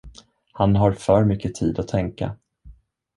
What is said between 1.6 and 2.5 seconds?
att tänka.